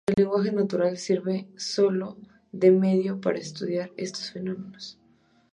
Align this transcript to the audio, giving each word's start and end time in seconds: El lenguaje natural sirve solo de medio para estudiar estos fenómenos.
El 0.07 0.15
lenguaje 0.23 0.51
natural 0.51 0.97
sirve 0.97 1.47
solo 1.57 2.17
de 2.51 2.71
medio 2.71 3.21
para 3.21 3.37
estudiar 3.37 3.91
estos 3.97 4.31
fenómenos. 4.31 4.97